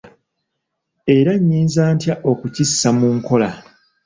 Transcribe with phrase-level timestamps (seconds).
[1.15, 3.49] Era nnyinza ntya okukissa mu nkola?